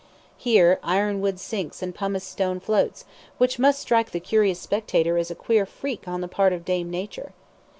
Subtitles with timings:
[0.35, 3.05] Here ironwood sinks and pumice stone floats,
[3.37, 6.89] which must strike the curious spectator as a queer freak on the part of Dame
[6.89, 7.33] Nature.